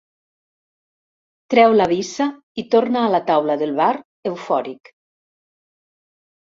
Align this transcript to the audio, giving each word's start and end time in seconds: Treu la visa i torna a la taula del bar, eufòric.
Treu 1.55 1.75
la 1.81 1.87
visa 1.91 2.27
i 2.63 2.65
torna 2.77 3.03
a 3.05 3.13
la 3.19 3.21
taula 3.29 3.61
del 3.65 3.77
bar, 3.83 3.93
eufòric. 4.33 4.93